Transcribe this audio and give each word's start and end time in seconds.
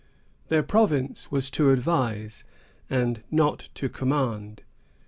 Their 0.47 0.63
province 0.63 1.29
was 1.29 1.51
to 1.51 1.69
advise, 1.69 2.43
and 2.89 3.21
not 3.29 3.69
to 3.75 3.87
command. 3.87 4.63